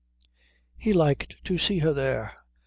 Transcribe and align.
He 0.79 0.93
liked 0.93 1.35
to 1.45 1.59
see 1.59 1.77
her 1.77 1.93
there. 1.93 2.33